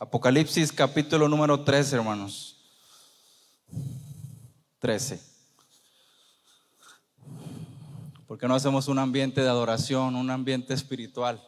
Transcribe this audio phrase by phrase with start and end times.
[0.00, 2.56] Apocalipsis capítulo número 13, hermanos.
[4.78, 5.20] 13.
[8.28, 11.42] ¿Por qué no hacemos un ambiente de adoración, un ambiente espiritual?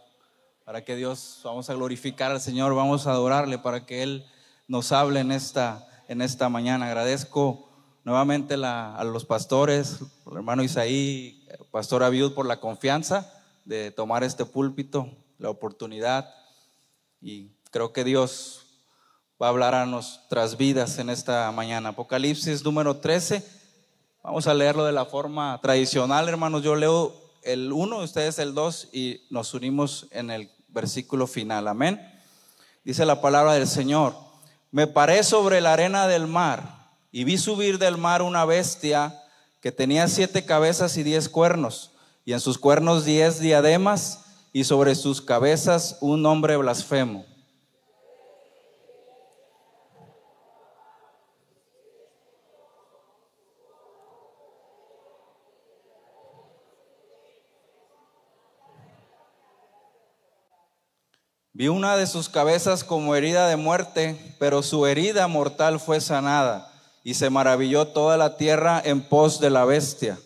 [0.65, 4.27] Para que Dios, vamos a glorificar al Señor, vamos a adorarle, para que Él
[4.67, 6.87] nos hable en esta, en esta mañana.
[6.87, 7.71] Agradezco
[8.03, 13.33] nuevamente a los pastores, al hermano Isaí, pastor Abiud, por la confianza
[13.65, 15.09] de tomar este púlpito,
[15.39, 16.35] la oportunidad.
[17.23, 18.67] Y creo que Dios
[19.41, 21.91] va a hablar a nuestras vidas en esta mañana.
[21.91, 23.47] Apocalipsis número 13.
[24.23, 26.63] Vamos a leerlo de la forma tradicional, hermanos.
[26.63, 31.69] Yo leo el 1, ustedes el 2 y nos unimos en el versículo final.
[31.69, 32.01] Amén.
[32.85, 34.15] Dice la palabra del Señor.
[34.73, 39.17] Me paré sobre la arena del mar y vi subir del mar una bestia
[39.61, 41.93] que tenía siete cabezas y diez cuernos,
[42.25, 47.30] y en sus cuernos diez diademas, y sobre sus cabezas un nombre blasfemo.
[61.61, 66.73] Vi una de sus cabezas como herida de muerte, pero su herida mortal fue sanada,
[67.05, 70.19] y se maravilló toda la tierra en pos de la bestia.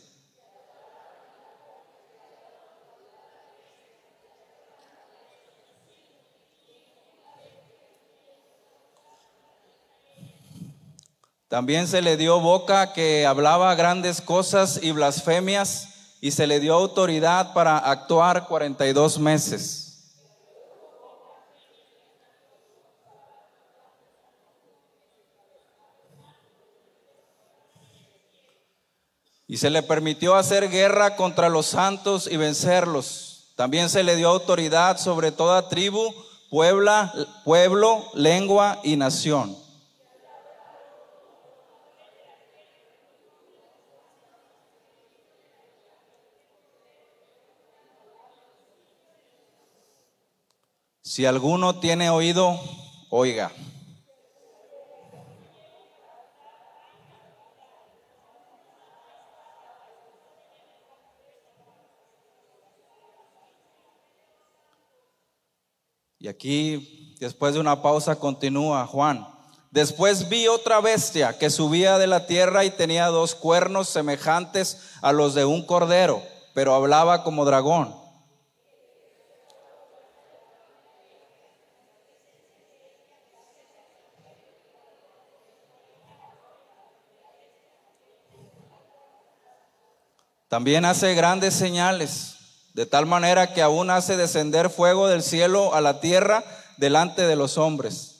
[11.49, 16.75] También se le dio boca que hablaba grandes cosas y blasfemias, y se le dio
[16.75, 19.84] autoridad para actuar 42 meses.
[29.55, 33.53] Y se le permitió hacer guerra contra los santos y vencerlos.
[33.55, 36.13] También se le dio autoridad sobre toda tribu,
[36.51, 39.57] puebla, pueblo, lengua y nación.
[51.01, 52.59] Si alguno tiene oído,
[53.09, 53.53] oiga.
[66.25, 69.29] Y aquí, después de una pausa, continúa Juan.
[69.71, 75.13] Después vi otra bestia que subía de la tierra y tenía dos cuernos semejantes a
[75.13, 76.23] los de un cordero,
[76.55, 77.95] pero hablaba como dragón.
[90.49, 92.34] También hace grandes señales
[92.75, 96.45] de tal manera que aún hace descender fuego del cielo a la tierra
[96.77, 98.11] delante de los hombres.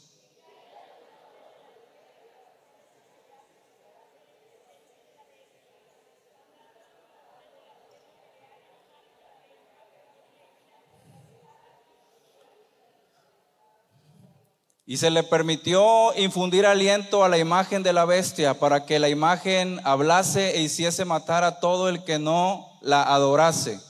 [14.87, 19.09] Y se le permitió infundir aliento a la imagen de la bestia para que la
[19.09, 23.81] imagen hablase e hiciese matar a todo el que no la adorase.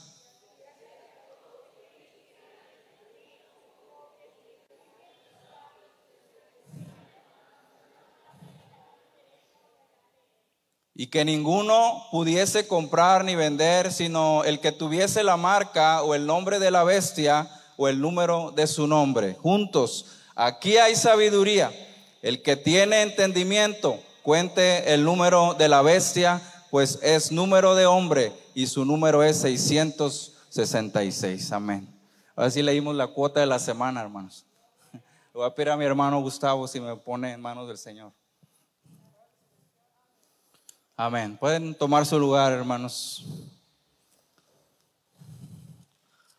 [10.97, 16.25] Y que ninguno pudiese comprar ni vender, sino el que tuviese la marca o el
[16.25, 19.35] nombre de la bestia o el número de su nombre.
[19.41, 20.05] Juntos,
[20.35, 21.69] aquí hay sabiduría.
[22.21, 26.41] El que tiene entendimiento, cuente el número de la bestia,
[26.71, 31.51] pues es número de hombre y su número es 666.
[31.51, 31.93] Amén.
[32.37, 34.45] Ahora sí leímos la cuota de la semana, hermanos.
[34.93, 35.01] Le
[35.33, 38.13] voy a pedir a mi hermano Gustavo si me pone en manos del Señor.
[40.97, 41.35] Amén.
[41.37, 43.25] Pueden tomar su lugar, hermanos.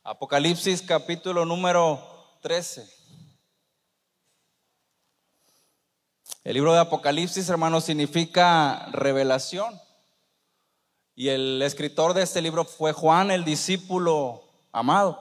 [0.03, 2.01] Apocalipsis capítulo número
[2.41, 2.89] 13.
[6.43, 9.79] El libro de Apocalipsis, hermanos, significa revelación.
[11.15, 14.43] Y el escritor de este libro fue Juan, el discípulo
[14.73, 15.21] amado.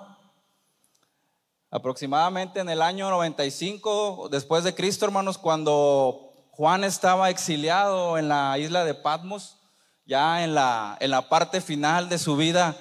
[1.72, 6.25] Aproximadamente en el año 95 después de Cristo, hermanos, cuando
[6.56, 9.58] Juan estaba exiliado en la isla de Patmos,
[10.06, 12.78] ya en la, en la parte final de su vida.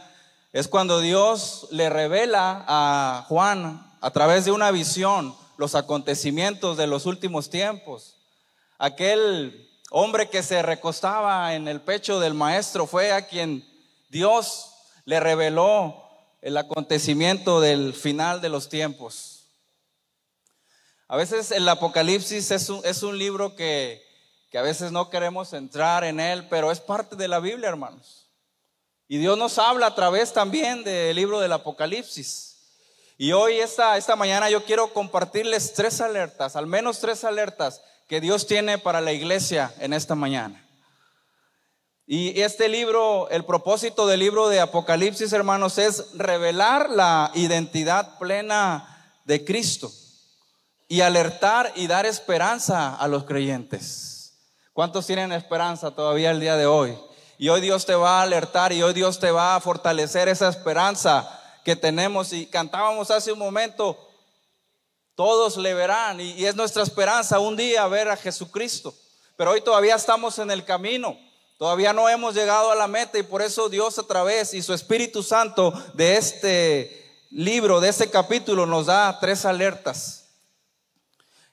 [0.52, 6.86] Es cuando Dios le revela a Juan a través de una visión los acontecimientos de
[6.86, 8.16] los últimos tiempos.
[8.78, 13.68] Aquel hombre que se recostaba en el pecho del maestro fue a quien
[14.08, 14.70] Dios
[15.04, 16.00] le reveló
[16.42, 19.33] el acontecimiento del final de los tiempos.
[21.06, 24.02] A veces el Apocalipsis es un, libro que,
[24.50, 28.30] que a veces no queremos entrar en él, pero es parte de la Biblia, hermanos.
[29.06, 32.56] Y Dios nos habla a través también del libro del Apocalipsis.
[33.18, 38.22] Y hoy, esta, esta mañana, yo quiero compartirles tres alertas, al menos tres alertas que
[38.22, 40.66] Dios tiene para la iglesia en esta mañana.
[42.06, 49.20] Y este libro, el propósito del libro de Apocalipsis, hermanos, es revelar la identidad plena
[49.24, 49.92] de Cristo
[50.88, 54.14] y alertar y dar esperanza a los creyentes.
[54.72, 56.98] ¿Cuántos tienen esperanza todavía el día de hoy?
[57.38, 60.48] Y hoy Dios te va a alertar y hoy Dios te va a fortalecer esa
[60.48, 61.28] esperanza
[61.64, 62.32] que tenemos.
[62.32, 63.98] Y cantábamos hace un momento,
[65.14, 68.94] todos le verán y, es nuestra esperanza un día ver a Jesucristo.
[69.36, 71.16] Pero hoy todavía estamos en el camino.
[71.58, 74.74] Todavía no hemos llegado a la meta y por eso Dios a través y su
[74.74, 80.23] Espíritu Santo de este libro, de este capítulo, nos da tres alertas.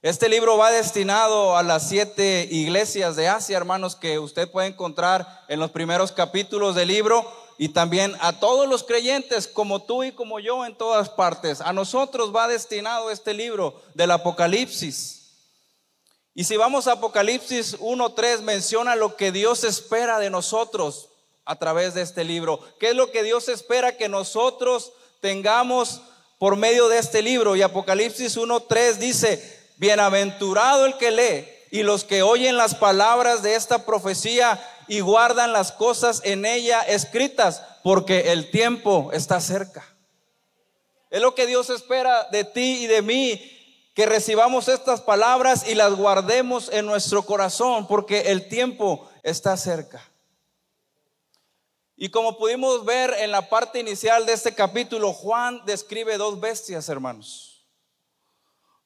[0.03, 5.45] Este libro va destinado a las siete iglesias de Asia, hermanos, que usted puede encontrar
[5.48, 10.12] en los primeros capítulos del libro y también a todos los creyentes como tú y
[10.12, 11.62] como yo en todas partes.
[11.62, 15.33] A nosotros va destinado este libro del Apocalipsis.
[16.33, 21.09] Y si vamos a Apocalipsis 1.3, menciona lo que Dios espera de nosotros
[21.45, 22.59] a través de este libro.
[22.80, 26.01] ¿Qué es lo que Dios espera que nosotros tengamos
[26.39, 27.56] por medio de este libro?
[27.56, 33.55] Y Apocalipsis 1.3 dice, Bienaventurado el que lee y los que oyen las palabras de
[33.55, 39.83] esta profecía y guardan las cosas en ella escritas, porque el tiempo está cerca.
[41.09, 43.41] Es lo que Dios espera de ti y de mí,
[43.95, 50.07] que recibamos estas palabras y las guardemos en nuestro corazón, porque el tiempo está cerca.
[51.97, 56.87] Y como pudimos ver en la parte inicial de este capítulo, Juan describe dos bestias,
[56.87, 57.50] hermanos.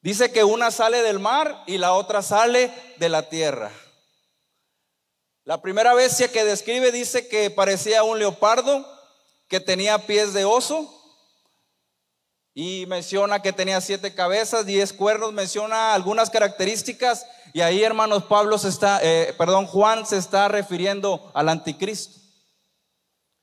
[0.02, 3.72] Dice que una sale del mar y la otra sale de la tierra.
[5.44, 8.84] La primera bestia que describe dice que parecía un leopardo,
[9.48, 10.92] que tenía pies de oso
[12.52, 18.58] y menciona que tenía siete cabezas, diez cuernos, menciona algunas características y ahí hermanos Pablo
[18.58, 22.18] se está, eh, perdón, Juan se está refiriendo al anticristo.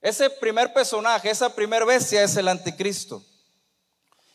[0.02, 3.24] Ese primer personaje, esa primera bestia es el anticristo.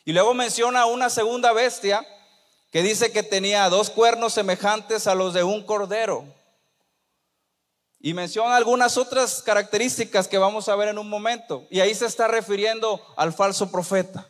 [0.08, 2.02] Y luego menciona una segunda bestia
[2.72, 6.24] que dice que tenía dos cuernos semejantes a los de un cordero.
[8.00, 11.66] Y menciona algunas otras características que vamos a ver en un momento.
[11.68, 14.26] Y ahí se está refiriendo al falso profeta.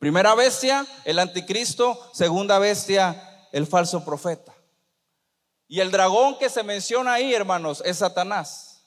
[0.00, 2.10] Primera bestia, el anticristo.
[2.12, 4.52] Segunda bestia, el falso profeta.
[5.68, 8.82] Y el dragón que se menciona ahí, hermanos, es Satanás.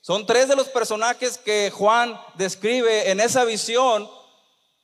[0.00, 4.08] Son tres de los personajes que Juan describe en esa visión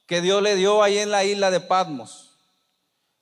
[0.06, 2.26] que Dios le dio ahí en la isla de Patmos.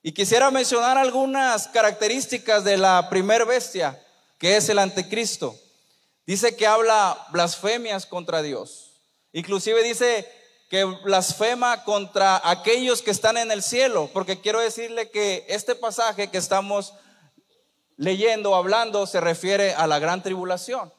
[0.03, 4.01] Y quisiera mencionar algunas características de la primer bestia,
[4.39, 5.59] que es el anticristo.
[6.27, 9.01] Dice que habla blasfemias contra Dios.
[9.33, 10.31] Inclusive dice
[10.69, 16.31] que blasfema contra aquellos que están en el cielo, porque quiero decirle que este pasaje
[16.31, 16.95] que estamos
[17.97, 20.93] leyendo, hablando, se refiere a la gran tribulación.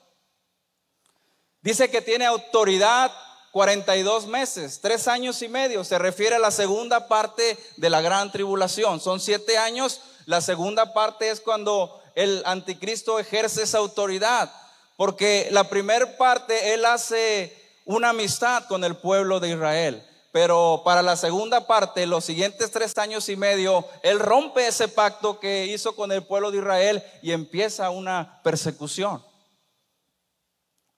[1.61, 3.11] Dice que tiene autoridad
[3.55, 8.29] 42 meses, tres años y medio, se refiere a la segunda parte de la gran
[8.29, 8.99] tribulación.
[8.99, 14.51] Son siete años, la segunda parte es cuando el anticristo ejerce esa autoridad,
[14.97, 20.05] porque la primera parte él hace una amistad con el pueblo de Israel.
[20.33, 25.39] Pero para la segunda parte, los siguientes tres años y medio, él rompe ese pacto
[25.39, 29.23] que hizo con el pueblo de Israel y empieza una persecución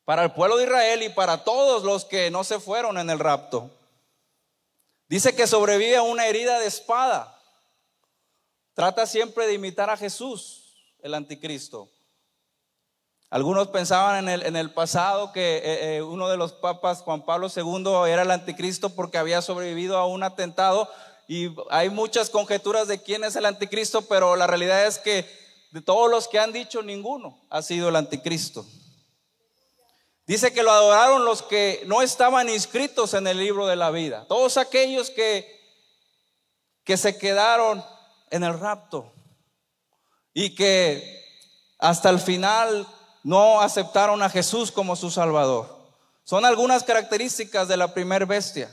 [0.08, 3.20] para el pueblo de Israel y para todos los que no se fueron en el
[3.20, 3.70] rapto.
[5.10, 7.38] Dice que sobrevive a una herida de espada.
[8.74, 11.90] Trata siempre de imitar a Jesús, el anticristo.
[13.30, 18.10] Algunos pensaban en el, pasado que eh, eh, uno de los papas, Juan Pablo II,
[18.10, 20.90] era el anticristo porque había sobrevivido a un atentado.
[21.28, 25.30] Y hay muchas conjeturas de quién es el anticristo, pero la realidad es que
[25.72, 28.66] de todos los que han dicho, ninguno ha sido el anticristo.
[30.28, 34.26] Dice que lo adoraron los que no estaban inscritos en el libro de la vida.
[34.28, 35.50] Todos aquellos que,
[36.84, 37.84] que se quedaron
[38.30, 39.14] en el rapto
[40.34, 41.24] y que
[41.80, 42.86] hasta el final
[43.24, 45.74] no aceptaron a Jesús como su Salvador.
[46.26, 48.70] Son algunas características de la primer bestia.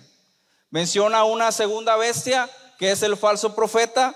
[0.71, 4.13] Menciona una segunda bestia que es el falso profeta.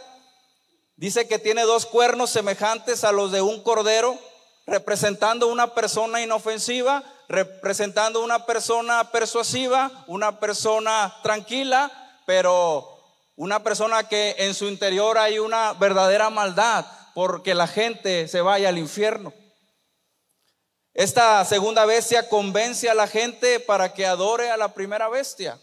[0.96, 4.18] Dice que tiene dos cuernos semejantes a los de un cordero,
[4.66, 11.90] representando una persona inofensiva representando una persona persuasiva, una persona tranquila,
[12.26, 12.94] pero
[13.40, 18.68] Una persona que en su interior hay una verdadera maldad porque la gente se vaya
[18.68, 19.32] al infierno.
[20.92, 25.56] Esta segunda bestia convence a la gente para que adore a la primera bestia,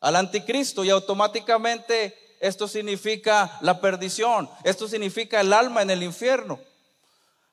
[0.00, 6.58] al anticristo, y automáticamente esto significa la perdición, esto significa el alma en el infierno.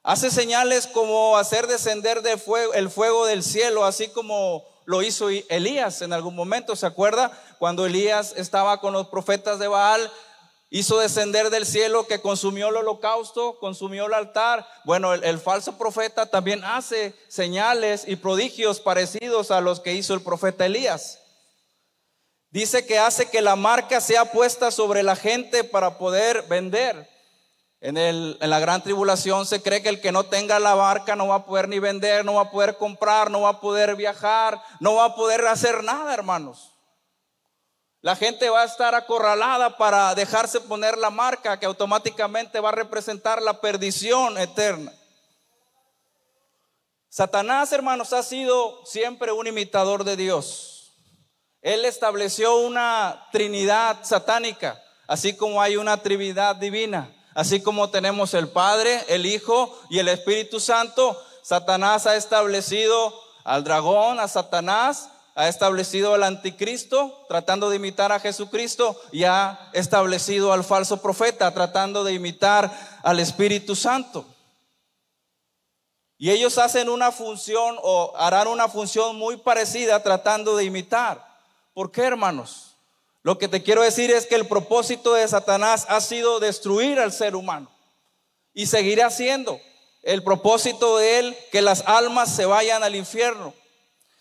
[0.04, 5.30] Hace señales como hacer descender de fuego, el fuego del cielo, así como lo hizo
[5.30, 7.32] Elías en algún momento, ¿se acuerda?
[7.58, 10.12] Cuando Elías estaba con los profetas de Baal,
[10.70, 14.68] hizo descender del cielo que consumió el holocausto, consumió el altar.
[14.84, 20.22] Bueno, el, falso profeta también hace señales y prodigios parecidos a los que hizo el
[20.22, 21.20] profeta Elías.
[22.50, 27.13] Dice que hace que la marca sea puesta sobre la gente para poder vender.
[27.84, 31.18] En, el, en la gran tribulación se cree que el que no tenga la marca
[31.18, 33.98] no va a poder ni vender, no va a poder comprar, no va a poder
[33.98, 36.72] viajar, no va a poder hacer nada, hermanos.
[38.00, 42.72] La gente va a estar acorralada para dejarse poner la marca que automáticamente va a
[42.72, 44.94] representar la perdición eterna.
[47.10, 50.94] Satanás, hermanos, ha sido siempre un imitador de Dios.
[51.62, 58.48] Él estableció una trinidad satánica, así como hay una trinidad divina, así como tenemos el
[58.48, 61.22] Padre, el Hijo y el Espíritu Santo.
[61.42, 63.14] Satanás ha establecido
[63.44, 69.70] al dragón, a Satanás, ha establecido al anticristo tratando de imitar a Jesucristo y ha
[69.74, 72.72] establecido al falso profeta tratando de imitar
[73.02, 74.26] al Espíritu Santo.
[76.18, 81.26] Y ellos hacen una función o harán una función muy parecida tratando de imitar.
[81.74, 82.73] ¿Por qué, hermanos?
[83.24, 87.14] Lo que te quiero decir es que el propósito de Satanás ha sido destruir al
[87.14, 87.72] ser humano
[88.54, 89.60] y seguirá siendo
[90.04, 93.54] el propósito de él que las almas se vayan al infierno.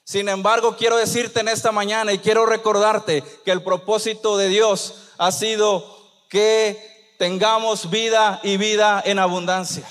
[0.05, 4.95] Sin embargo, quiero decirte en esta mañana y quiero recordarte que el propósito de Dios
[5.19, 5.85] ha sido
[6.29, 9.87] que tengamos vida y vida en abundancia.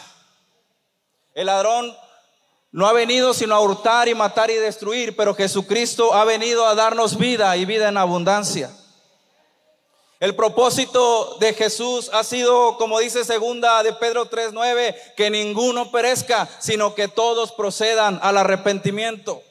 [1.34, 1.96] El ladrón
[2.72, 6.76] no ha venido sino a hurtar y matar y destruir, pero Jesucristo ha venido a
[6.76, 8.72] darnos vida y vida en abundancia.
[10.22, 16.48] El propósito de Jesús ha sido, como dice segunda de Pedro 3:9, que ninguno perezca,
[16.60, 19.42] sino que todos procedan al arrepentimiento.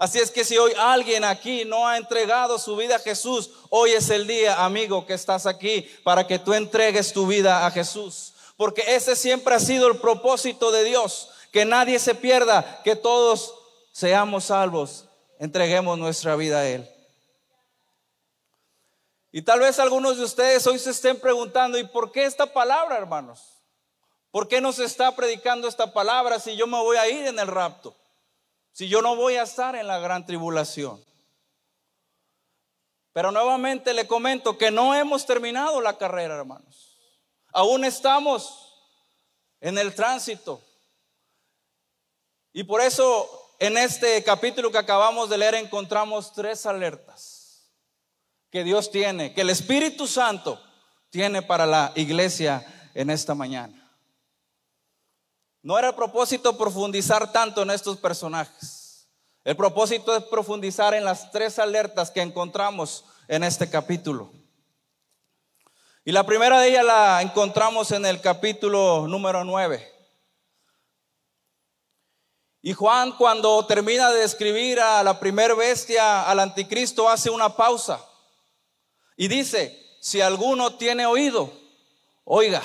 [0.00, 3.92] Así es que si hoy alguien aquí no ha entregado su vida a Jesús, hoy
[3.92, 8.32] es el día, amigo, que estás aquí para que tú entregues tu vida a Jesús.
[8.56, 13.54] Porque ese siempre ha sido el propósito de Dios, que nadie se pierda, que todos
[13.92, 15.04] seamos salvos,
[15.38, 16.95] entreguemos nuestra vida a Él.
[19.36, 22.96] Y tal vez algunos de ustedes hoy se estén preguntando, ¿y por qué esta palabra,
[22.96, 23.60] hermanos?
[24.30, 27.46] ¿Por qué nos está predicando esta palabra si yo me voy a ir en el
[27.46, 27.94] rapto?
[28.72, 31.04] si yo no voy a estar en la gran tribulación?
[33.12, 36.96] Pero nuevamente le comento que no hemos terminado la carrera, hermanos.
[37.52, 38.74] Aún estamos
[39.60, 40.62] en el tránsito.
[42.54, 47.35] Y por eso en este capítulo que acabamos de leer encontramos tres alertas
[48.56, 50.58] que Dios tiene, que el Espíritu Santo
[51.10, 53.94] tiene para la iglesia en esta mañana.
[55.60, 59.10] No era el propósito profundizar tanto en estos personajes.
[59.44, 64.32] El propósito es profundizar en las tres alertas que encontramos en este capítulo.
[66.02, 69.86] Y la primera de ellas la encontramos en el capítulo número 9.
[72.62, 78.02] Y Juan cuando termina de describir a la primer bestia, al anticristo, hace una pausa
[79.16, 81.52] y dice, si alguno tiene oído,
[82.24, 82.62] oiga.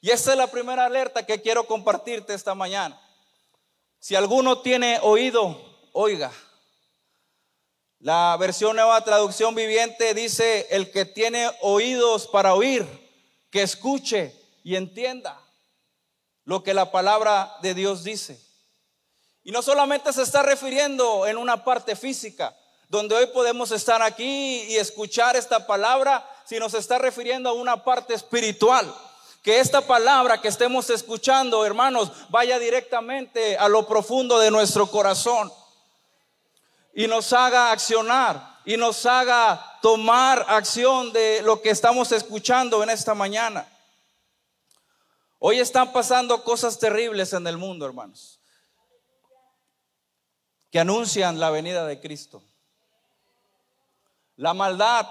[0.00, 3.00] Y esa es la primera alerta que quiero compartirte esta mañana.
[3.98, 5.60] Si alguno tiene oído,
[5.92, 6.32] oiga.
[7.98, 12.86] La versión nueva traducción viviente dice, el que tiene oídos para oír,
[13.50, 14.34] que escuche
[14.64, 15.38] y entienda
[16.44, 18.40] lo que la palabra de Dios dice.
[19.42, 22.56] Y no solamente se está refiriendo en una parte física,
[22.90, 27.84] donde hoy podemos estar aquí y escuchar esta palabra, sino se está refiriendo a una
[27.84, 28.92] parte espiritual
[29.44, 35.52] que esta palabra que estemos escuchando, hermanos, vaya directamente a lo profundo de nuestro corazón
[36.92, 42.90] y nos haga accionar y nos haga tomar acción de lo que estamos escuchando en
[42.90, 43.66] esta mañana.
[45.38, 48.40] Hoy están pasando cosas terribles en el mundo, hermanos,
[50.72, 52.42] que anuncian la venida de Cristo.
[54.40, 55.06] La maldad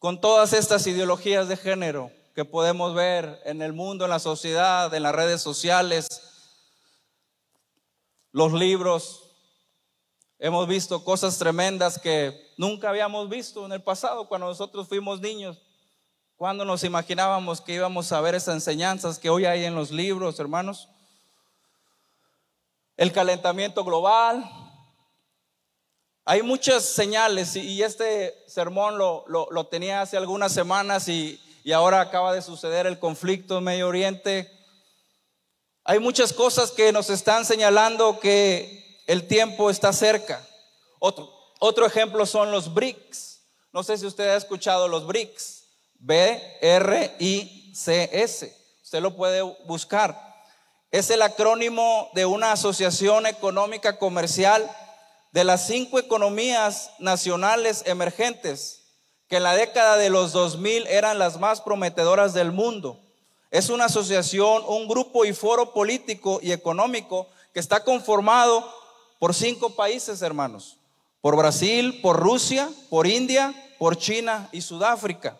[0.00, 4.92] con todas estas ideologías de género que podemos ver en el mundo, en la sociedad,
[4.92, 6.08] en las redes sociales,
[8.32, 9.30] los libros,
[10.42, 15.60] Hemos visto cosas tremendas que nunca habíamos visto en el pasado cuando nosotros fuimos niños.
[16.34, 20.40] Cuando nos imaginábamos que íbamos a ver esas enseñanzas que hoy hay en los libros,
[20.40, 20.88] hermanos.
[22.96, 24.69] El calentamiento global.
[26.30, 32.00] Hay muchas señales y este sermón lo, lo, tenía hace algunas semanas y, y ahora
[32.00, 34.48] acaba de suceder el conflicto en Medio Oriente.
[35.82, 40.40] Hay muchas cosas que nos están señalando que el tiempo está cerca.
[41.00, 43.40] Otro, otro ejemplo son los BRICS.
[43.72, 45.64] No sé si usted ha escuchado los BRICS.
[45.98, 46.46] B-R-I-C-S.
[48.84, 50.16] Usted lo puede buscar.
[50.92, 54.70] Es el acrónimo de una asociación económica comercial
[55.32, 58.82] de las cinco economías nacionales emergentes,
[59.28, 63.00] que en la década de los 2000 eran las más prometedoras del mundo.
[63.50, 68.68] Es una asociación, un grupo y foro político y económico que está conformado
[69.18, 70.78] por cinco países, hermanos.
[71.20, 75.38] Por Brasil, por Rusia, por India, por China y Sudáfrica.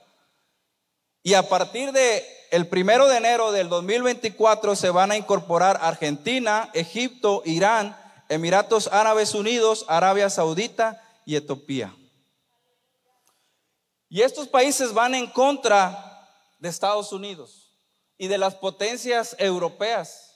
[1.23, 2.25] Y a partir de
[2.69, 7.97] primero de enero del 2024 se van a incorporar Argentina, Egipto, Irán,
[8.31, 11.93] Emiratos Árabes Unidos, Arabia Saudita y Etiopía.
[14.09, 16.29] Y estos países van en contra
[16.61, 17.73] de Estados Unidos
[18.17, 20.33] y de las potencias europeas.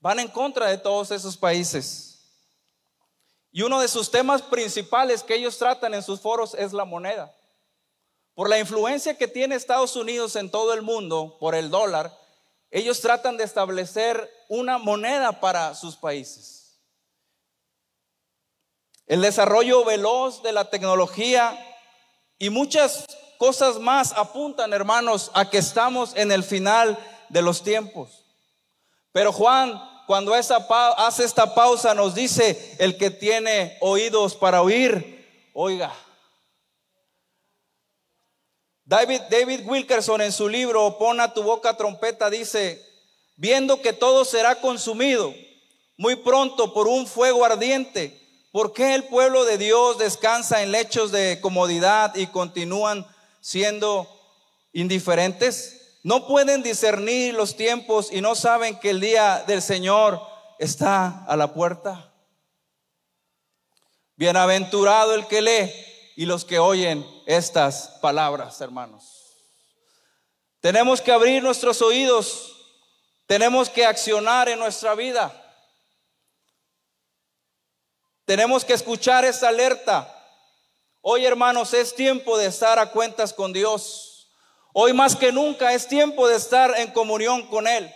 [0.00, 2.18] Van en contra de todos esos países.
[3.52, 7.32] Y uno de sus temas principales que ellos tratan en sus foros es la moneda.
[8.34, 12.18] Por la influencia que tiene Estados Unidos en todo el mundo, por el dólar,
[12.72, 16.63] ellos tratan de establecer una moneda para sus países.
[19.06, 21.58] El desarrollo veloz de la tecnología
[22.38, 23.06] y muchas
[23.38, 28.24] cosas más apuntan, hermanos, a que estamos en el final de los tiempos.
[29.12, 35.94] Pero Juan, cuando hace esta pausa, nos dice, el que tiene oídos para oír, oiga.
[38.84, 42.84] David, David Wilkerson en su libro Pon tu boca trompeta dice,
[43.36, 45.34] viendo que todo será consumido
[45.96, 48.23] muy pronto por un fuego ardiente,
[48.54, 53.04] ¿por qué el pueblo de Dios descansa en lechos de comodidad y continúan
[53.40, 54.08] siendo
[54.72, 55.98] indiferentes?
[56.04, 60.22] No pueden discernir los tiempos y no saben que el día del Señor
[60.60, 62.12] está a la puerta.
[64.14, 65.72] Bienaventurado el que lee
[66.14, 69.34] y los que oyen estas palabras, hermanos.
[70.60, 72.54] Tenemos que abrir nuestros oídos,
[73.26, 75.43] tenemos que accionar en nuestra vida.
[78.24, 80.10] Tenemos que escuchar esta alerta.
[81.02, 84.30] Hoy, hermanos, es tiempo de estar a cuentas con Dios.
[84.72, 87.94] Hoy más que nunca es tiempo de estar en comunión con Él.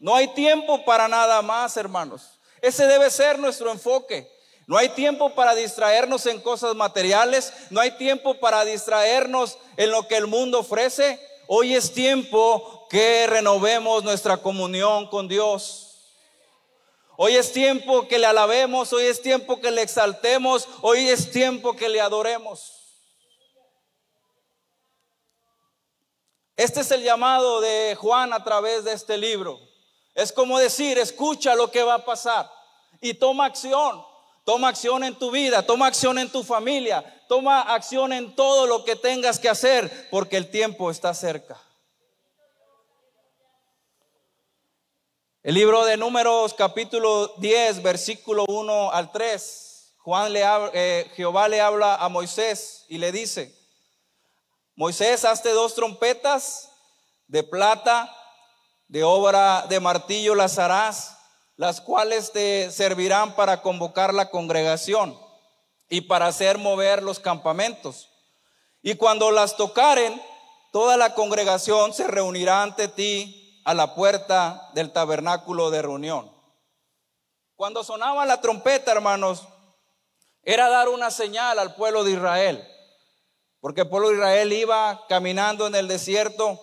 [0.00, 2.40] No hay tiempo para nada más, hermanos.
[2.60, 4.28] Ese debe ser nuestro enfoque.
[4.66, 10.06] No hay tiempo para distraernos en cosas materiales, no hay tiempo para distraernos en lo
[10.06, 11.20] que el mundo ofrece.
[11.46, 15.89] Hoy es tiempo que renovemos nuestra comunión con Dios.
[17.22, 21.76] Hoy es tiempo que le alabemos, hoy es tiempo que le exaltemos, hoy es tiempo
[21.76, 22.72] que le adoremos.
[26.56, 29.60] Este es el llamado de Juan a través de este libro.
[30.14, 32.50] Es como decir, escucha lo que va a pasar
[33.02, 34.02] y toma acción.
[34.46, 38.82] Toma acción en tu vida, toma acción en tu familia, toma acción en todo lo
[38.82, 41.60] que tengas que hacer, porque el tiempo está cerca.
[45.42, 50.42] El libro de Números capítulo 10, versículo 1 al 3, Juan le
[50.74, 53.50] eh, Jehová le habla a Moisés y le dice,
[54.76, 56.70] Moisés, hazte dos trompetas
[57.26, 58.14] de plata,
[58.86, 61.16] de obra de martillo las harás
[61.56, 65.18] las cuales te servirán para convocar la congregación
[65.88, 68.10] y para hacer mover los campamentos.
[68.82, 70.20] Y cuando las tocaren,
[70.70, 73.39] toda la congregación se reunirá ante ti
[73.70, 76.28] a la puerta del tabernáculo de reunión.
[77.54, 79.46] Cuando sonaba la trompeta, hermanos,
[80.42, 82.68] era dar una señal al pueblo de Israel,
[83.60, 86.60] porque el pueblo de Israel iba caminando en el desierto,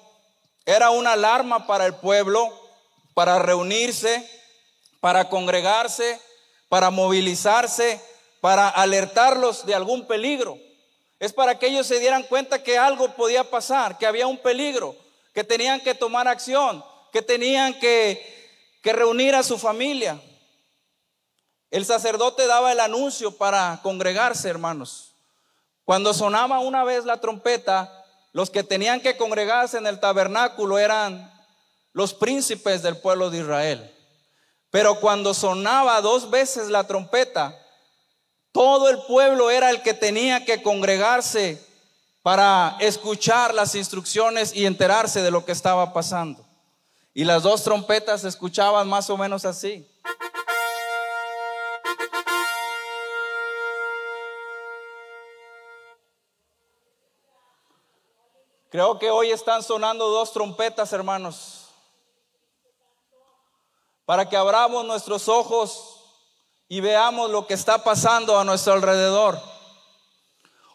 [0.66, 2.52] era una alarma para el pueblo,
[3.14, 4.30] para reunirse
[5.00, 6.20] para congregarse,
[6.68, 8.02] para movilizarse,
[8.42, 10.58] para alertarlos de algún peligro.
[11.18, 14.98] Es para que ellos se dieran cuenta que algo podía pasar, que había un peligro,
[15.34, 18.36] que tenían que tomar acción, que tenían que,
[18.84, 20.18] reunir a su familia.
[21.70, 25.14] El sacerdote daba el anuncio para congregarse, hermanos.
[25.84, 31.30] Cuando sonaba una vez la trompeta, los que tenían que congregarse en el tabernáculo eran
[31.92, 33.94] los príncipes del pueblo de Israel.
[34.70, 37.54] Pero cuando sonaba dos veces la trompeta,
[38.54, 41.64] Todo el pueblo era el que tenía que congregarse
[42.24, 46.47] para escuchar las instrucciones y enterarse de lo que estaba pasando.
[47.18, 49.90] Y las dos trompetas se escuchaban más o menos así.
[58.70, 61.70] Creo que hoy están sonando dos trompetas, hermanos,
[64.06, 66.00] para que abramos nuestros ojos
[66.68, 69.42] y veamos lo que está pasando a nuestro alrededor.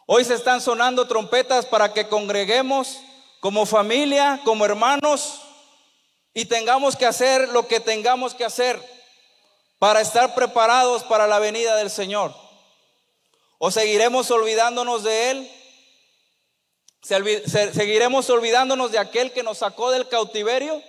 [0.07, 2.99] Hoy se están sonando trompetas para que congreguemos
[3.39, 5.42] como familia, como hermanos,
[6.35, 8.81] y tengamos que hacer lo que tengamos que hacer
[9.79, 12.35] para estar preparados para la venida del Señor.
[13.59, 15.51] ¿O seguiremos olvidándonos de Él?
[17.03, 20.83] ¿Seguiremos olvidándonos de aquel que nos sacó del cautiverio?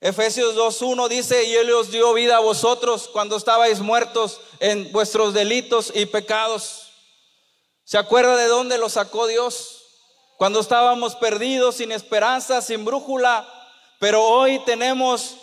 [0.00, 5.32] Efesios 2.1 dice, y Él os dio vida a vosotros cuando estabais muertos en vuestros
[5.32, 6.92] delitos y pecados.
[7.84, 9.84] ¿Se acuerda de dónde lo sacó Dios?
[10.38, 13.61] Cuando estábamos perdidos, sin esperanza, sin brújula,
[14.02, 15.36] pero hoy tenemos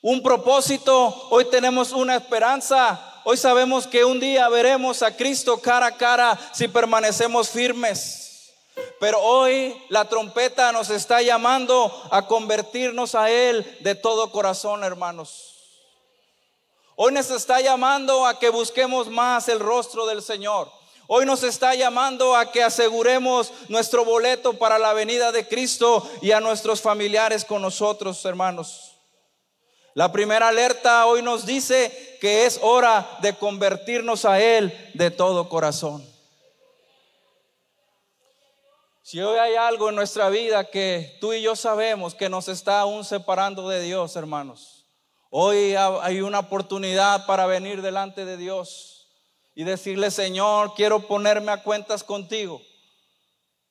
[0.00, 5.86] un propósito, hoy tenemos una esperanza, hoy sabemos que un día veremos a Cristo cara
[5.86, 8.52] a cara si permanecemos firmes.
[8.98, 15.54] Pero hoy la trompeta nos está llamando a convertirnos a Él de todo corazón, hermanos.
[16.96, 20.72] Hoy nos está llamando a que busquemos más el rostro del Señor.
[21.14, 26.32] Hoy nos está llamando a que aseguremos nuestro boleto para la venida de Cristo y
[26.32, 28.96] a nuestros familiares con nosotros, hermanos.
[29.92, 35.50] La primera alerta hoy nos dice que es hora de convertirnos a Él de todo
[35.50, 36.02] corazón.
[39.02, 42.80] Si hoy hay algo en nuestra vida que tú y yo sabemos que nos está
[42.80, 44.86] aún separando de Dios, hermanos,
[45.28, 48.91] hoy hay una oportunidad para venir delante de Dios
[49.54, 52.62] y decirle, Señor, quiero ponerme a cuentas contigo.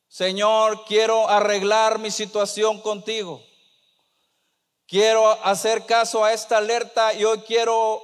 [0.08, 3.42] Señor, quiero arreglar mi situación contigo.
[4.86, 8.04] Quiero hacer caso a esta alerta y hoy quiero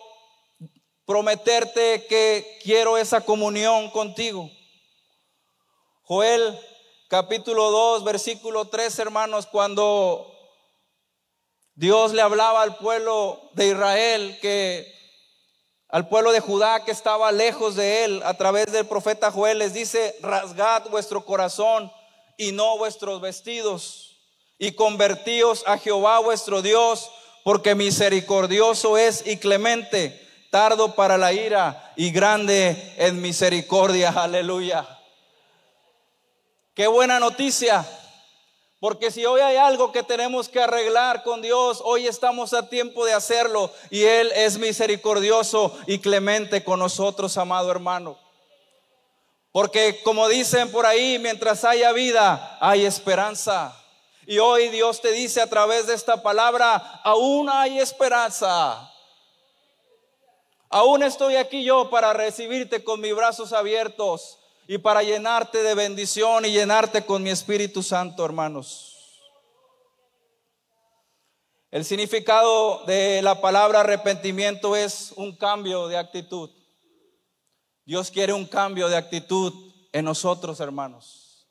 [1.05, 4.49] prometerte que quiero esa comunión contigo.
[6.03, 6.57] Joel
[7.09, 10.33] capítulo 2, versículo 3, hermanos, cuando
[11.75, 14.96] Dios le hablaba al pueblo de Israel que
[15.89, 19.73] al pueblo de Judá que estaba lejos de él a través del profeta Joel les
[19.73, 21.91] dice, rasgad vuestro corazón
[22.37, 24.07] y no vuestros vestidos
[24.59, 27.11] y convertíos a Jehová vuestro Dios,
[27.43, 30.19] porque misericordioso es y clemente,
[30.51, 34.09] tardo para la ira y grande en misericordia.
[34.15, 34.85] Aleluya.
[36.73, 37.85] Qué buena noticia.
[38.79, 43.05] Porque si hoy hay algo que tenemos que arreglar con Dios, hoy estamos a tiempo
[43.05, 43.71] de hacerlo.
[43.89, 48.19] Y Él es misericordioso y clemente con nosotros, amado hermano.
[49.51, 53.75] Porque como dicen por ahí, mientras haya vida, hay esperanza.
[54.27, 58.93] Y hoy Dios te dice a través de esta palabra, aún hay esperanza.
[60.69, 64.37] Aún estoy aquí yo para recibirte con mis brazos abiertos
[64.67, 68.93] y para llenarte de bendición y llenarte con mi Espíritu Santo, hermanos.
[71.71, 76.49] El significado de la palabra arrepentimiento es un cambio de actitud.
[77.85, 79.53] Dios quiere un cambio de actitud
[79.93, 81.47] en nosotros, hermanos.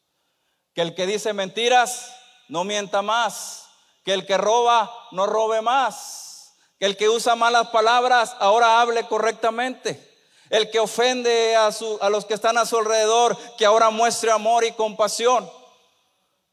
[0.75, 2.15] Que el que dice mentiras
[2.49, 3.67] no mienta más.
[4.05, 6.55] Que el que roba no robe más.
[6.79, 10.16] Que el que usa malas palabras ahora hable correctamente.
[10.51, 14.65] El que ofende a, a los que están a su alrededor, que ahora muestre amor
[14.65, 15.51] y compasión.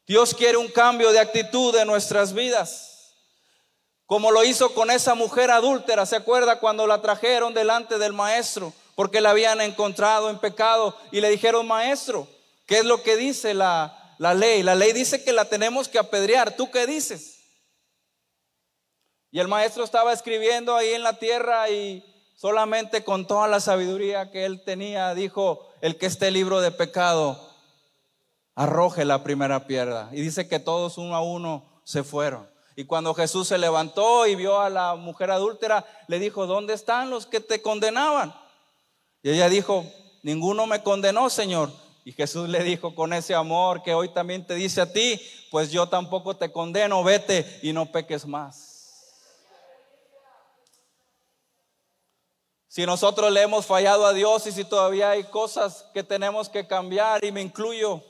[0.06, 3.14] Dios quiere un cambio de actitud en nuestras vidas.
[4.06, 8.72] Como lo hizo con esa mujer adúltera, ¿se acuerda cuando la trajeron delante del maestro?
[8.94, 12.28] Porque la habían encontrado en pecado y le dijeron, maestro,
[12.66, 14.62] ¿qué es lo que dice la, la ley?
[14.62, 16.54] La ley dice que la tenemos que apedrear.
[16.54, 17.38] ¿Tú qué dices?
[19.30, 22.04] Y el maestro estaba escribiendo ahí en la tierra y
[22.34, 27.38] solamente con toda la sabiduría que él tenía, dijo, el que esté libro de pecado,
[28.54, 30.08] arroje la primera piedra.
[30.12, 32.48] Y dice que todos uno a uno se fueron.
[32.76, 37.10] Y cuando Jesús se levantó y vio a la mujer adúltera, le dijo, ¿dónde están
[37.10, 38.34] los que te condenaban?
[39.22, 39.86] Y ella dijo,
[40.22, 41.70] ninguno me condenó, Señor.
[42.04, 45.20] Y Jesús le dijo con ese amor que hoy también te dice a ti,
[45.50, 48.73] pues yo tampoco te condeno, vete y no peques más.
[52.74, 56.66] Si nosotros le hemos fallado a Dios y si todavía hay cosas que tenemos que
[56.66, 58.02] cambiar y me incluyo,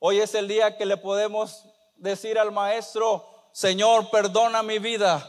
[0.00, 5.24] hoy es el día que le podemos decir al maestro, Señor, perdona mi vida,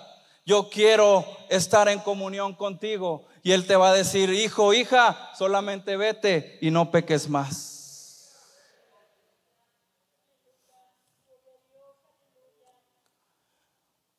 [0.47, 3.27] yo quiero estar en comunión contigo.
[3.43, 8.33] Y Él te va a decir, hijo, hija, solamente vete y no peques más.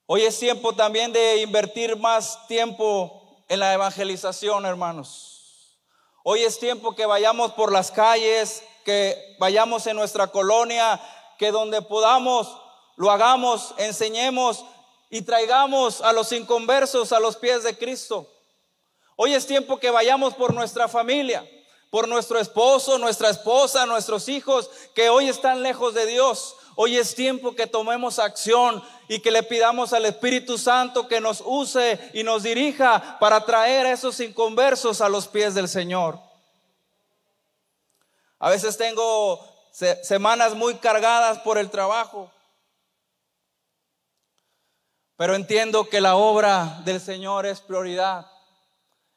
[0.06, 3.23] Hoy es tiempo también de invertir más tiempo
[3.54, 5.78] en la evangelización, hermanos.
[6.24, 11.00] Hoy es tiempo que vayamos por las calles, que vayamos en nuestra colonia,
[11.38, 12.60] que donde podamos
[12.96, 14.64] lo hagamos, enseñemos
[15.08, 18.28] y traigamos a los inconversos a los pies de Cristo.
[19.16, 21.48] Hoy es tiempo que vayamos por nuestra familia,
[21.90, 26.56] por nuestro esposo, nuestra esposa, nuestros hijos que hoy están lejos de Dios.
[26.76, 31.42] Hoy es tiempo que tomemos acción y que le pidamos al Espíritu Santo que nos
[31.44, 36.18] use y nos dirija para traer a esos inconversos a los pies del Señor.
[38.38, 39.40] A veces tengo
[40.02, 42.30] semanas muy cargadas por el trabajo,
[45.16, 48.26] pero entiendo que la obra del Señor es prioridad.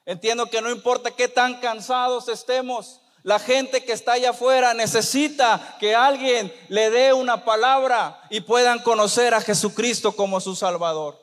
[0.06, 5.78] Entiendo que no importa qué tan cansados estemos, la gente que está allá afuera necesita
[5.80, 11.22] que alguien le dé una palabra y puedan conocer a Jesucristo como su Salvador.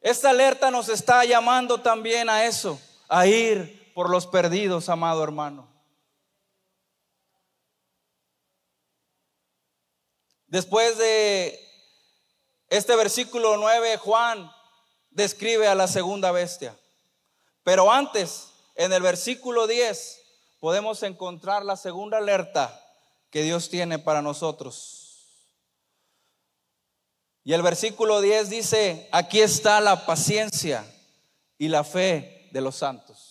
[0.00, 5.68] Esta alerta nos está llamando también a eso, a ir por los perdidos, amado hermano.
[10.46, 11.60] Después de
[12.70, 14.50] este versículo 9, Juan
[15.10, 16.78] describe a la segunda bestia.
[17.64, 20.17] Pero antes, en el versículo 10,
[20.60, 22.78] podemos encontrar la segunda alerta
[23.30, 24.98] que Dios tiene para nosotros.
[27.44, 30.84] Y el versículo 10 dice, aquí está la paciencia
[31.56, 33.28] y la fe de los santos.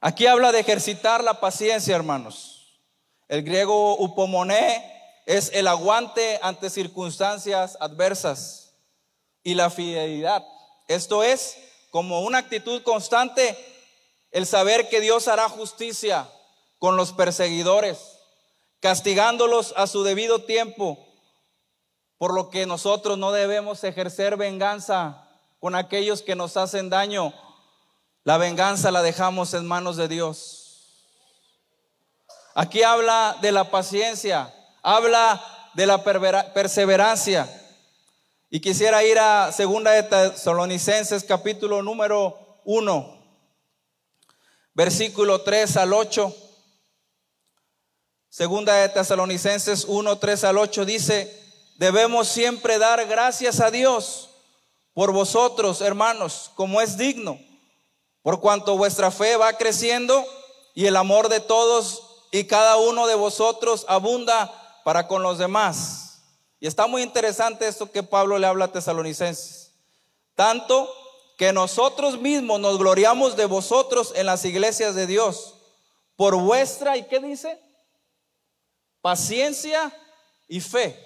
[0.00, 2.80] Aquí habla de ejercitar la paciencia, hermanos.
[3.28, 4.92] El griego upomoné
[5.26, 8.74] es el aguante ante circunstancias adversas
[9.42, 10.44] y la fidelidad.
[10.86, 11.56] Esto es
[11.90, 13.75] como una actitud constante
[14.36, 16.28] el saber que Dios hará justicia
[16.78, 18.18] con los perseguidores,
[18.80, 20.98] castigándolos a su debido tiempo,
[22.18, 25.26] por lo que nosotros no debemos ejercer venganza
[25.58, 27.32] con aquellos que nos hacen daño.
[28.24, 31.00] La venganza la dejamos en manos de Dios.
[32.54, 37.48] Aquí habla de la paciencia, habla de la perseverancia.
[38.50, 43.15] Y quisiera ir a segunda de Tesalonicenses capítulo número 1,
[44.76, 46.36] versículo 3 al 8.
[48.28, 51.42] Segunda de Tesalonicenses 1, 3 al 8 dice,
[51.76, 54.28] debemos siempre dar gracias a Dios
[54.92, 57.40] por vosotros, hermanos, como es digno,
[58.20, 60.22] por cuanto vuestra fe va creciendo
[60.74, 64.52] y el amor de todos y cada uno de vosotros abunda
[64.84, 66.20] para con los demás.
[66.60, 69.72] Y está muy interesante esto que Pablo le habla a tesalonicenses.
[70.34, 70.92] Tanto
[71.36, 75.54] que nosotros mismos nos gloriamos de vosotros en las iglesias de Dios
[76.16, 77.60] por vuestra, ¿y qué dice?
[79.02, 79.94] Paciencia
[80.48, 80.98] y fe.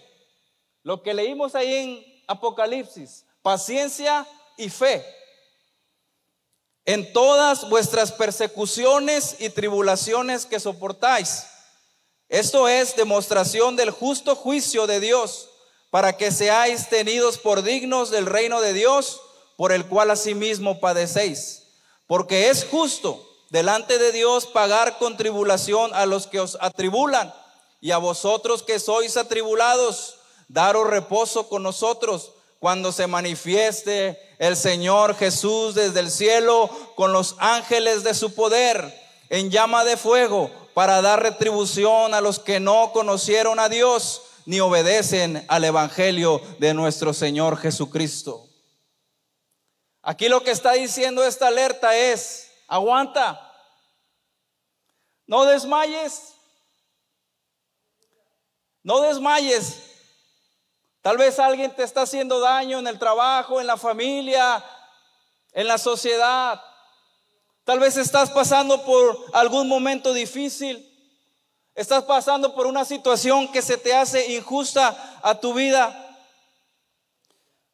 [0.83, 5.05] Lo que leímos ahí en Apocalipsis, paciencia y fe.
[6.85, 11.45] En todas vuestras persecuciones y tribulaciones que soportáis
[12.31, 15.49] esto es demostración del justo juicio de Dios,
[15.91, 19.21] para que seáis tenidos por dignos del reino de Dios,
[19.61, 21.65] por el cual asimismo padecéis.
[22.07, 27.31] Porque es justo delante de Dios pagar con tribulación a los que os atribulan,
[27.79, 30.17] y a vosotros que sois atribulados,
[30.49, 37.37] daros reposo con nosotros cuando se manifieste el Señor Jesús desde el cielo con los
[37.39, 42.93] ángeles de su poder en llama de fuego para dar retribución a los que no
[42.95, 48.47] conocieron a Dios ni obedecen al Evangelio de nuestro Señor Jesucristo.
[50.03, 53.47] Aquí lo que está diciendo esta alerta es, aguanta,
[55.27, 56.35] no desmayes,
[58.83, 59.77] no desmayes.
[61.03, 64.65] Tal vez alguien te está haciendo daño en el trabajo, en la familia,
[65.53, 66.63] en la sociedad.
[67.65, 70.87] Tal vez estás pasando por algún momento difícil.
[71.75, 76.10] Estás pasando por una situación que se te hace injusta a tu vida.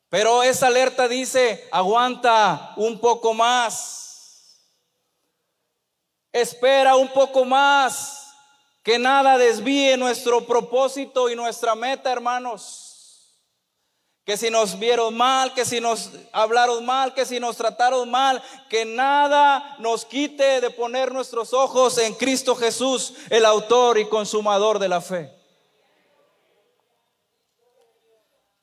[0.08, 4.60] Pero esa alerta dice, aguanta un poco más.
[6.32, 8.24] Espera un poco más.
[8.82, 12.86] Que nada desvíe nuestro propósito y nuestra meta, hermanos
[14.26, 18.42] que si nos vieron mal, que si nos hablaron mal, que si nos trataron mal,
[18.68, 24.80] que nada nos quite de poner nuestros ojos en Cristo Jesús, el autor y consumador
[24.80, 25.35] de la fe.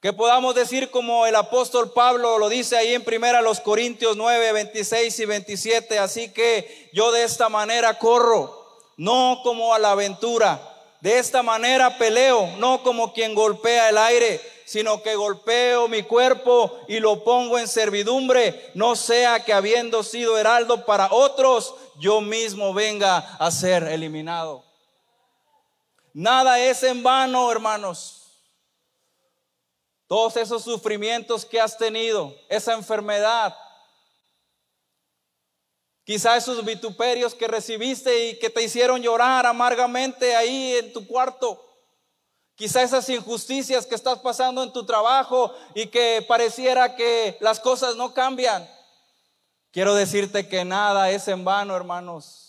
[0.03, 4.51] Que podamos decir como el apóstol Pablo lo dice ahí en primera los Corintios 9,
[4.51, 5.97] 26 y 27.
[5.97, 10.59] Así que yo de esta manera corro, no como a la aventura.
[10.99, 16.81] De esta manera peleo, no como quien golpea el aire, sino que golpeo mi cuerpo
[16.89, 22.73] y lo pongo en servidumbre, no sea que habiendo sido heraldo para otros, yo mismo
[22.73, 24.65] venga a ser eliminado.
[26.13, 28.22] Nada es en vano, hermanos.
[30.13, 33.58] Todos esos sufrimientos que has tenido, esa enfermedad,
[36.04, 41.60] quizá esos vituperios que recibiste y que te hicieron llorar amargamente ahí en tu cuarto.
[42.54, 47.95] Quizá esas injusticias que estás pasando en tu trabajo y que pareciera que las cosas
[47.95, 48.69] no cambian.
[49.71, 52.42] Quiero decirte que nada es en vano, hermanos.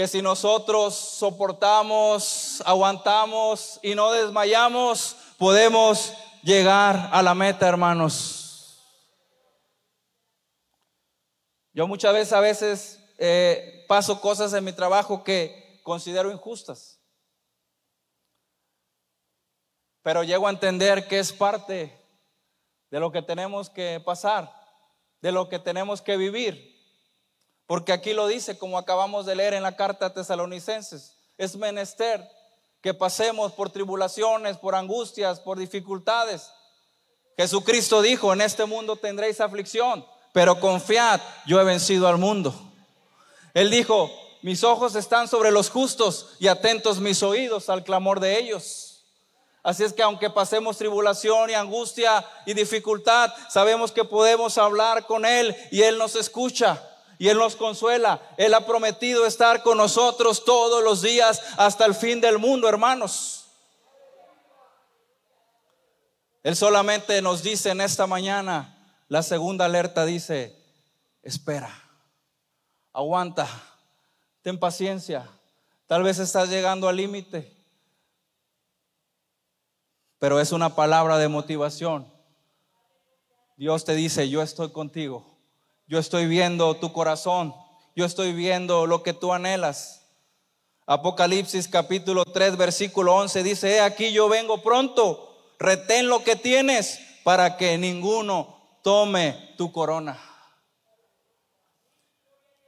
[0.00, 8.82] Que si nosotros soportamos, aguantamos y no desmayamos, podemos llegar a la meta, hermanos.
[11.74, 16.98] Yo muchas veces, a veces eh, paso cosas en mi trabajo que considero injustas,
[20.00, 21.94] pero llego a entender que es parte
[22.90, 24.50] de lo que tenemos que pasar,
[25.20, 26.79] de lo que tenemos que vivir.
[27.70, 32.28] Porque aquí lo dice, como acabamos de leer en la carta a tesalonicenses, es menester
[32.82, 36.50] que pasemos por tribulaciones, por angustias, por dificultades.
[37.36, 42.52] Jesucristo dijo, en este mundo tendréis aflicción, pero confiad, yo he vencido al mundo.
[43.54, 44.10] Él dijo,
[44.42, 49.04] mis ojos están sobre los justos y atentos mis oídos al clamor de ellos.
[49.62, 55.24] Así es que aunque pasemos tribulación y angustia y dificultad, sabemos que podemos hablar con
[55.24, 56.84] Él y Él nos escucha
[57.20, 58.18] y Él nos consuela.
[58.38, 63.44] Él ha prometido estar con nosotros todos los días hasta el fin del mundo, hermanos.
[66.42, 70.56] Él solamente nos dice en esta mañana, la segunda alerta dice,
[71.22, 71.70] espera,
[72.94, 73.46] aguanta,
[74.40, 75.28] ten paciencia.
[75.86, 77.54] Tal vez estás llegando al límite,
[80.18, 82.10] pero es una palabra de motivación.
[83.58, 85.29] Dios te dice, yo estoy contigo.
[85.90, 87.52] Yo estoy viendo tu corazón.
[87.96, 90.06] Yo estoy viendo lo que tú anhelas.
[90.86, 97.00] Apocalipsis capítulo 3 versículo 11 dice, he aquí yo vengo pronto, retén lo que tienes
[97.24, 100.16] para que ninguno tome tu corona.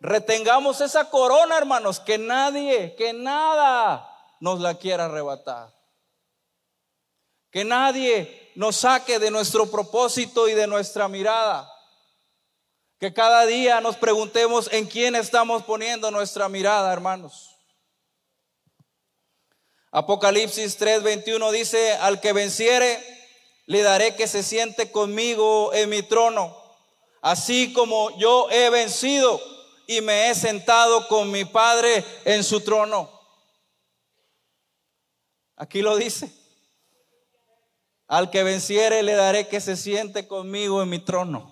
[0.00, 4.04] Retengamos esa corona, hermanos, que nadie, que nada
[4.40, 5.72] nos la quiera arrebatar.
[7.52, 11.71] Que nadie nos saque de nuestro propósito y de nuestra mirada.
[13.02, 17.50] Que cada día nos preguntemos en quién estamos poniendo nuestra mirada, hermanos.
[19.90, 23.04] Apocalipsis 3:21 dice, al que venciere,
[23.66, 26.56] le daré que se siente conmigo en mi trono,
[27.22, 29.40] así como yo he vencido
[29.88, 33.10] y me he sentado con mi Padre en su trono.
[35.56, 36.32] Aquí lo dice.
[38.06, 41.51] Al que venciere le daré que se siente conmigo en mi trono.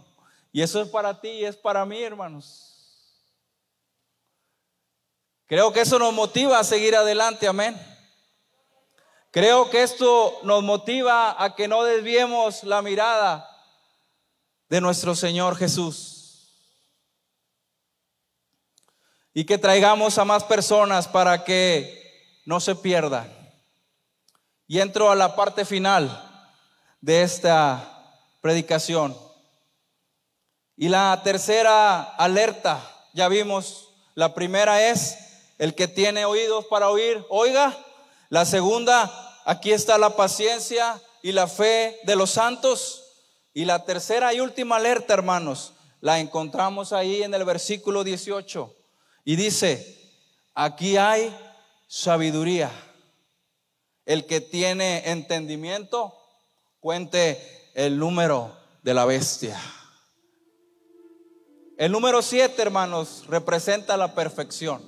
[0.53, 2.71] Y eso es para ti y es para mí, hermanos.
[5.47, 7.81] Creo que eso nos motiva a seguir adelante, amén.
[9.33, 13.49] Creo que esto nos motiva a que no desviemos la mirada
[14.69, 16.17] de nuestro Señor Jesús.
[19.33, 23.29] Y que traigamos a más personas para que no se pierdan.
[24.67, 26.09] Y entro a la parte final
[27.01, 29.30] de esta predicación.
[30.81, 32.81] Y la tercera alerta,
[33.13, 35.15] ya vimos, la primera es
[35.59, 37.77] el que tiene oídos para oír, oiga.
[38.31, 39.13] La segunda,
[39.45, 43.05] aquí está la paciencia y la fe de los santos.
[43.53, 48.75] Y la tercera y última alerta, hermanos, la encontramos ahí en el versículo 18.
[49.27, 50.01] Y dice,
[50.55, 51.31] aquí hay
[51.89, 52.71] sabiduría.
[54.07, 56.17] El que tiene entendimiento,
[56.81, 59.61] cuente el número de la bestia.
[61.81, 64.83] El número siete, hermanos, representa la perfección.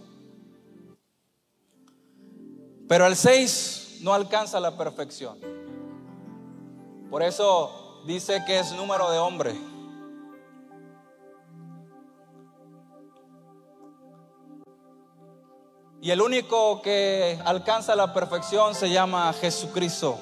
[2.86, 5.38] Pero el seis no alcanza la perfección.
[7.08, 9.54] Por eso dice que es número de hombre.
[16.02, 20.18] Y el único que alcanza la perfección se llama Jesucristo.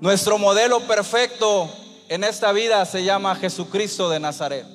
[0.00, 1.70] Nuestro modelo perfecto
[2.10, 4.66] en esta vida se llama Jesucristo de Nazaret.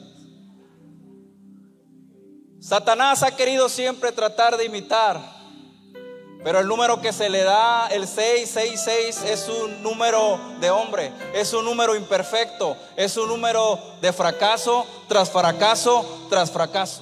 [2.62, 5.36] Satanás ha querido siempre tratar de imitar,
[6.42, 11.52] Pero el número que se le da, el 666, es un número de hombre, es
[11.54, 17.02] un número imperfecto, es un número de fracaso tras fracaso tras fracaso.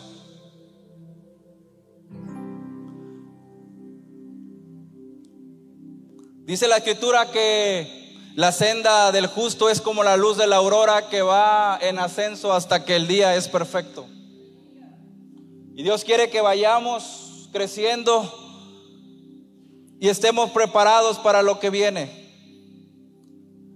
[6.45, 8.02] Dice la escritura que
[8.35, 12.51] la senda del justo es como la luz de la aurora que va en ascenso
[12.51, 14.07] hasta que el día es perfecto.
[15.75, 18.31] Y Dios quiere que vayamos creciendo
[19.99, 22.09] y estemos preparados para lo que viene.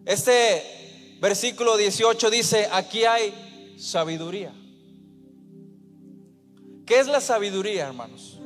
[0.06, 4.54] Este versículo 18 dice, aquí hay sabiduría.
[6.86, 8.37] ¿Qué es la sabiduría, hermanos?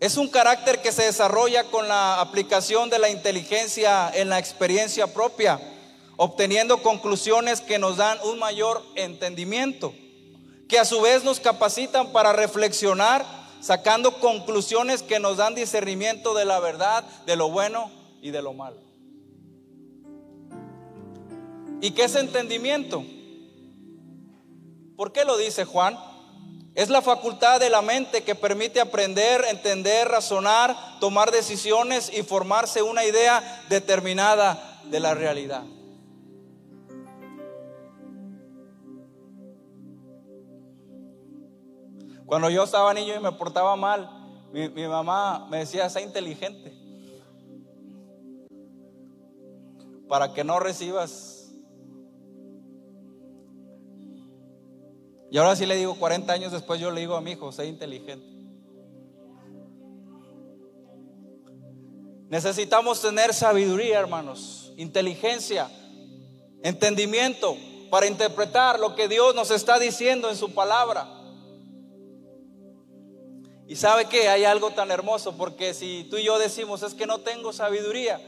[0.00, 5.12] Es un carácter que se desarrolla con la aplicación de la inteligencia en la experiencia
[5.12, 5.60] propia,
[6.16, 9.92] obteniendo conclusiones que nos dan un mayor entendimiento,
[10.68, 13.26] que a su vez nos capacitan para reflexionar
[13.60, 17.90] sacando conclusiones que nos dan discernimiento de la verdad, de lo bueno
[18.22, 18.76] y de lo malo.
[21.80, 23.04] ¿Y qué es entendimiento?
[24.96, 25.98] ¿Por qué lo dice Juan?
[26.78, 32.82] Es la facultad de la mente que permite aprender, entender, razonar, tomar decisiones y formarse
[32.82, 35.64] una idea determinada de la realidad.
[42.26, 44.08] Cuando yo estaba niño y me portaba mal,
[44.52, 46.72] mi, mamá me decía, sé inteligente.
[50.06, 51.37] Para que no recibas.
[55.30, 57.66] Y ahora sí le digo, 40 años después yo le digo a mi hijo, sé
[57.66, 58.26] inteligente.
[62.28, 65.70] Necesitamos tener sabiduría, hermanos, inteligencia,
[66.62, 67.56] entendimiento
[67.90, 71.08] para interpretar lo que Dios nos está diciendo en su palabra.
[73.66, 77.06] Y sabe que hay algo tan hermoso, porque si tú y yo decimos es que
[77.06, 78.20] no tengo sabiduría,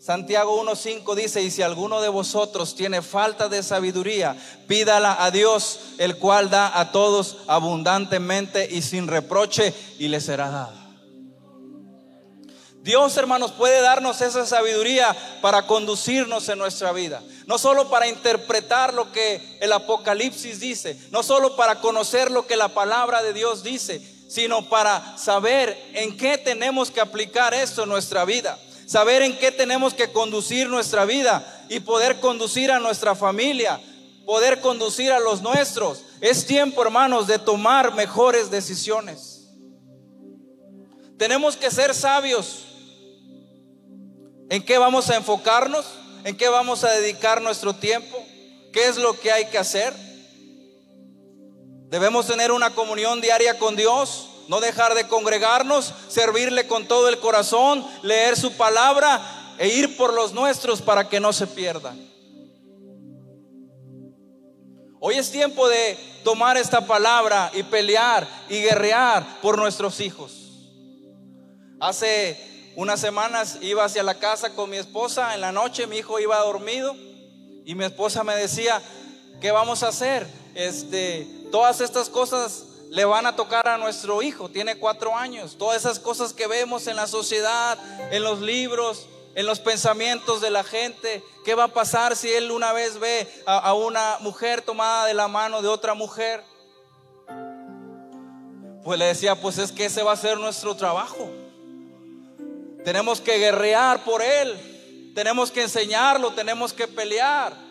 [0.00, 4.36] Santiago 1.5 dice, y si alguno de vosotros tiene falta de sabiduría,
[4.68, 10.50] pídala a Dios, el cual da a todos abundantemente y sin reproche, y le será
[10.50, 10.88] dada.
[12.82, 17.20] Dios, hermanos, puede darnos esa sabiduría para conducirnos en nuestra vida.
[17.46, 22.56] No solo para interpretar lo que el Apocalipsis dice, no solo para conocer lo que
[22.56, 27.88] la palabra de Dios dice, sino para saber en qué tenemos que aplicar esto en
[27.88, 28.58] nuestra vida,
[28.88, 33.78] saber en qué tenemos que conducir nuestra vida y poder conducir a nuestra familia,
[34.24, 36.06] poder conducir a los nuestros.
[36.22, 39.50] Es tiempo, hermanos, de tomar mejores decisiones.
[41.18, 42.64] Tenemos que ser sabios.
[44.48, 45.84] ¿En qué vamos a enfocarnos?
[46.24, 48.16] ¿En qué vamos a dedicar nuestro tiempo?
[48.72, 49.92] ¿Qué es lo que hay que hacer?
[51.90, 57.18] Debemos tener una comunión diaria con Dios, no dejar de congregarnos, servirle con todo el
[57.18, 62.08] corazón, leer su palabra e ir por los nuestros para que no se pierdan.
[65.00, 70.32] Hoy es tiempo de tomar esta palabra y pelear y guerrear por nuestros hijos.
[71.80, 76.18] Hace unas semanas iba hacia la casa con mi esposa, en la noche mi hijo
[76.18, 76.96] iba dormido
[77.64, 78.82] y mi esposa me decía,
[79.40, 80.26] ¿qué vamos a hacer?
[80.54, 85.56] Este, Todas estas cosas le van a tocar a nuestro hijo, tiene cuatro años.
[85.58, 87.78] Todas esas cosas que vemos en la sociedad,
[88.10, 91.22] en los libros, en los pensamientos de la gente.
[91.44, 95.28] ¿Qué va a pasar si él una vez ve a, una mujer tomada de la
[95.28, 96.42] mano de otra mujer?
[98.82, 101.28] Pues le decía, pues es que ese va a ser nuestro trabajo.
[102.84, 105.12] Tenemos que guerrear por él.
[105.14, 107.67] Tenemos que enseñarlo, tenemos que pelear.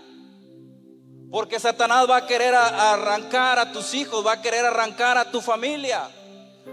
[1.31, 5.41] Porque Satanás va a querer arrancar a tus hijos, va a querer arrancar a tu
[5.41, 6.09] familia.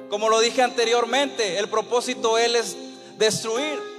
[0.09, 2.76] Como lo dije anteriormente, el propósito él es
[3.18, 3.94] destruir.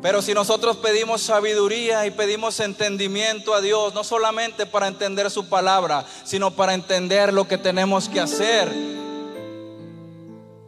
[0.00, 5.48] Pero si nosotros pedimos sabiduría y pedimos entendimiento a Dios, no solamente para entender su
[5.48, 8.68] palabra, sino para entender lo que tenemos que hacer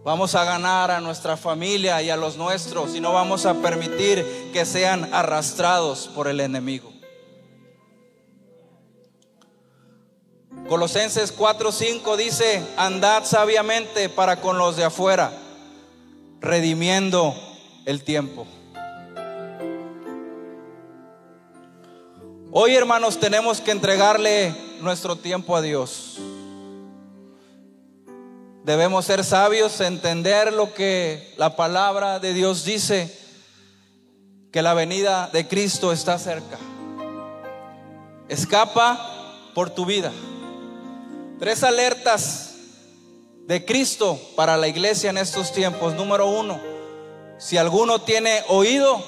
[0.03, 4.51] Vamos a ganar a nuestra familia y a los nuestros y no vamos a permitir
[4.51, 6.91] que sean arrastrados por el enemigo.
[10.71, 15.33] Colosenses 4:5 dice, andad sabiamente para con los de afuera,
[16.41, 17.35] redimiendo
[17.85, 18.47] el tiempo.
[22.53, 26.19] Hoy hermanos tenemos que entregarle nuestro tiempo a Dios.
[28.71, 33.13] Debemos ser sabios, entender lo que la palabra de Dios dice,
[34.53, 36.57] que la venida de Cristo está cerca.
[38.29, 40.13] Escapa por tu vida.
[41.41, 42.55] Tres alertas
[43.49, 45.97] de Cristo para la iglesia en estos tiempos.
[45.97, 46.61] Número uno,
[47.39, 49.05] si alguno tiene oído,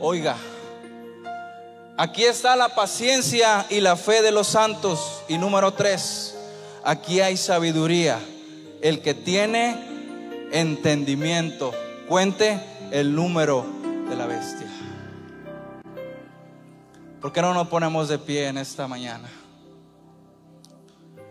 [0.00, 0.38] oiga.
[1.98, 5.20] Aquí está la paciencia y la fe de los santos.
[5.28, 6.34] Y número tres,
[6.82, 8.18] aquí hay sabiduría.
[8.82, 9.76] El que tiene
[10.52, 11.72] entendimiento,
[12.08, 12.60] cuente
[12.90, 13.64] el número
[14.08, 14.66] de la bestia.
[17.20, 19.30] ¿Por qué no nos ponemos de pie en esta mañana?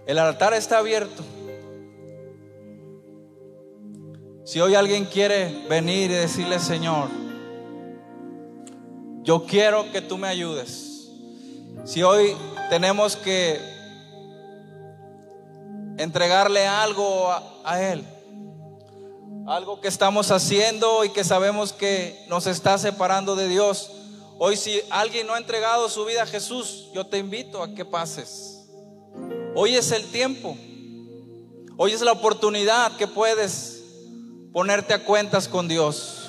[0.08, 1.24] El altar está abierto.
[4.46, 7.10] Si hoy alguien quiere venir y decirle, Señor,
[9.24, 11.10] yo quiero que tú me ayudes.
[11.84, 12.36] Si hoy
[12.70, 13.71] tenemos que
[16.02, 17.32] entregarle algo
[17.64, 18.04] a, Él,
[19.48, 23.92] algo que estamos haciendo y que sabemos que nos está separando de Dios.
[24.40, 27.86] Hoy si alguien no ha entregado su vida a Jesús, yo te invito a que
[27.86, 28.68] pases.
[29.56, 30.58] Hoy es el tiempo.
[31.78, 33.84] Hoy es la oportunidad que puedes
[34.52, 36.21] ponerte a cuentas con Dios.